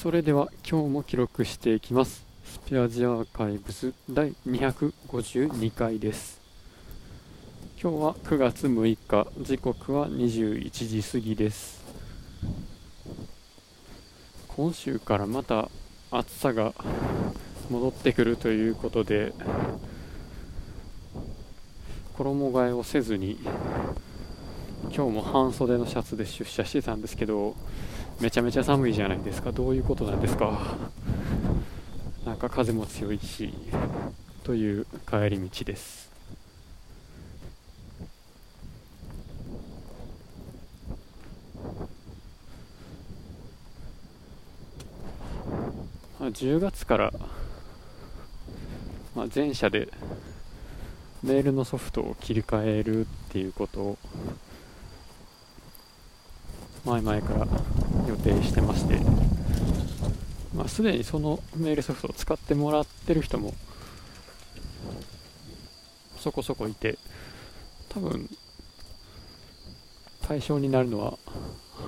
[0.00, 2.24] それでは今日も記録していきます。
[2.42, 6.40] スペアジアーカイブス第252回です。
[7.78, 11.84] 今日は9月6日時刻は21時過ぎです。
[14.48, 15.68] 今週からまた
[16.10, 16.72] 暑さが
[17.68, 19.34] 戻ってくるということで
[22.16, 23.38] 衣替えをせずに
[24.84, 27.54] 今日も半袖のシャツで出社してたんですけど
[28.20, 29.50] めちゃめちゃ寒いじゃないですか。
[29.52, 30.76] どういうことなんですか。
[32.24, 33.52] なんか風も強いし
[34.44, 36.10] という帰り道です。
[46.20, 47.12] 10月から
[49.14, 49.88] まあ、全社で
[51.22, 53.98] メールのソフトを切り替えるっていうことを
[56.86, 57.46] 前々から
[58.10, 58.98] 予定してまして、
[60.54, 63.54] まあ、すでにそのメールソフトを使ってもらってる人も
[66.18, 66.98] そこそこいて
[67.88, 68.28] 多分
[70.26, 71.18] 対象になるのは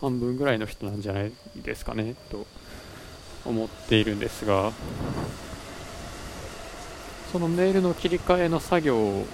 [0.00, 2.46] 半分ぐらいの人なんじゃないですかねと
[3.44, 4.72] 思っているんですが
[7.32, 9.26] そのメールの切り替えの作業を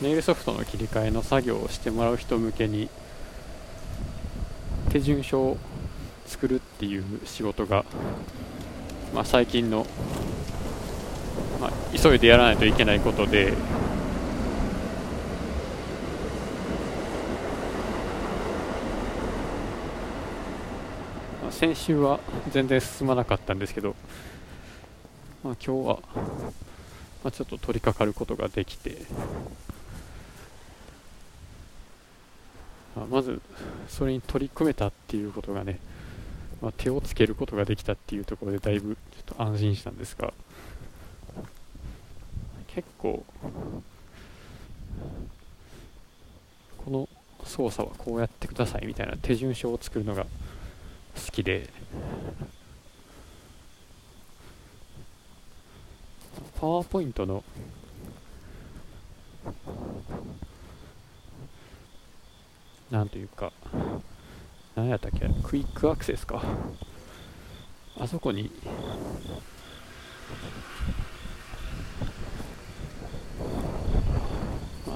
[0.00, 2.88] メールソフトの切り替えの作業をしてもらう人向けに
[4.90, 5.58] 手順書を
[6.26, 7.84] 作るっていう仕事が、
[9.14, 9.86] まあ、最近の、
[11.60, 13.54] まあ、急いでやらないといけないことで
[21.50, 22.18] 先週は
[22.50, 23.94] 全然進まなかったんですけど、
[25.44, 25.98] まあ、今日は
[27.22, 28.98] まあ、ちょっと取り掛かることができて、
[32.96, 33.40] まあ、まず
[33.88, 35.78] それに取り組めたっていうことがね、
[36.62, 40.32] まあ、手をつけることができたっていうところでだいぶちょっと安心したんですが
[42.68, 43.24] 結構
[46.84, 47.08] この
[47.44, 51.68] 操作はこうやってくださいみたいな手順書を作るのが好きで
[56.60, 57.42] パワーポイントの
[62.90, 63.52] なんというか
[64.74, 65.28] 何やったっけ？
[65.42, 66.42] クイックアクセスか。
[68.00, 68.50] あそこに、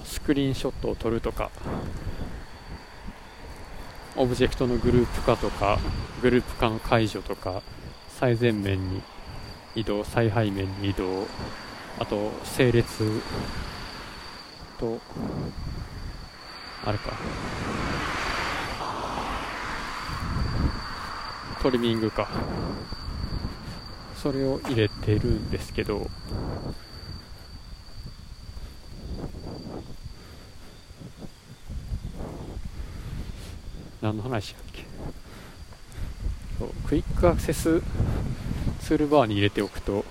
[0.05, 1.51] スクリーンショットを撮るとか。
[4.17, 5.79] オブジェクトのグループ化とか。
[6.23, 7.63] グループ化の解除とか。
[8.09, 9.03] 最前面に
[9.75, 10.05] 移動。
[10.05, 11.27] 最背面に移動。
[11.99, 13.21] あと整列
[14.79, 14.99] と
[16.83, 17.13] あれか。
[21.67, 22.29] トリミングか。
[24.23, 26.09] それを入れてるんですけど。
[34.01, 34.85] 何の話やっけ？
[36.87, 37.83] クイックアクセス
[38.83, 40.05] ツールバーに入れておくと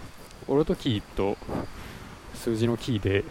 [0.50, 1.38] オルトキーと
[2.34, 3.24] 数字のキーで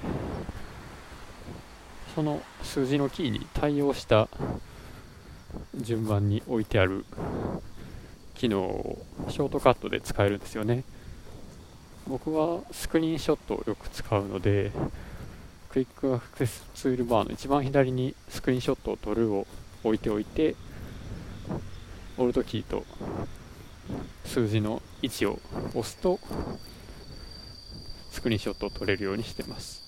[2.15, 4.31] その数字のキーに対応した
[5.77, 7.05] 順番に置いてある
[8.35, 10.85] 機能をショートカットで使えるんですよね。
[12.07, 14.73] 僕はスクリーンショットをよく使うので
[15.71, 19.47] クイックアクセスツールバーの一番左にスクリーンショットを撮るを
[19.83, 20.55] 置いておいて
[22.19, 22.85] オルトキーと
[24.25, 25.39] 数字の位置を
[25.71, 26.21] 押すと
[28.11, 29.83] スクリーンショットを撮れるようにしてます。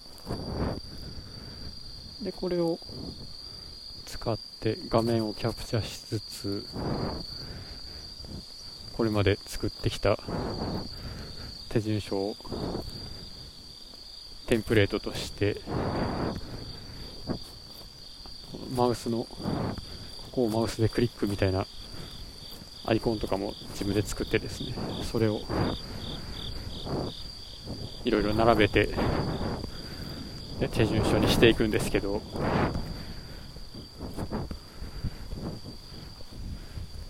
[2.22, 2.78] でこれを
[4.06, 6.66] 使って画面をキャプチャしつつ
[8.96, 10.18] これまで作ってきた
[11.68, 12.36] 手順書を
[14.46, 15.60] テンプレートとして
[18.74, 19.28] マウスのこ
[20.32, 21.66] こをマウスでクリックみたいな
[22.86, 25.40] アイコンとかも自分で作ってですねそれを
[28.04, 28.88] いろいろ並べて
[30.72, 32.22] 手順書にしていくんですけど、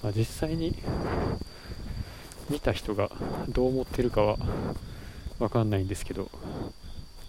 [0.02, 0.76] まあ、実際に
[2.48, 3.10] 見た人が
[3.48, 4.36] どう思ってるかは
[5.38, 6.30] 分かんないんですけど、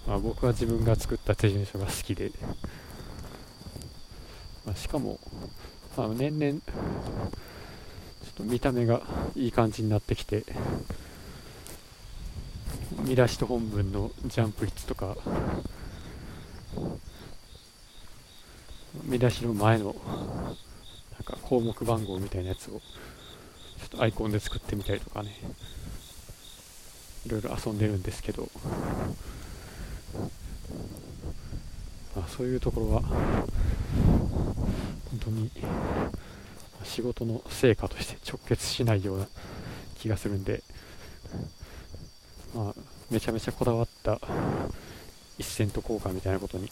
[0.08, 2.32] まあ、僕は自分が作った手順書が好きで、
[4.66, 5.20] まあ、しかも、
[5.98, 9.02] まあ、年々ちょっと見た目が
[9.36, 10.44] いい感じになってきて
[13.00, 15.16] 見出しと本文のジャンプ率とか
[19.04, 19.96] 見出しの前の
[21.14, 22.82] なんか項目番号みたいなやつを
[23.80, 25.36] ちょっとアイコンで作ってみたりとかね
[27.26, 28.50] いろいろ遊んでるんですけど、
[32.16, 33.48] まあ、そういうところは本
[35.20, 35.52] 当に
[36.84, 39.28] 仕事の成果として直結しないような
[40.00, 40.64] 気がするんで、
[42.56, 42.74] まあ、
[43.10, 44.20] めちゃめちゃこだわった
[45.38, 46.72] 一セント交換みたいなことに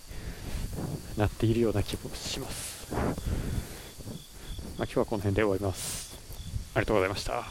[1.17, 2.93] なっているような気もします。
[4.77, 6.04] まあ、今日はこの辺で終わります。
[6.75, 7.43] ありがとうございました。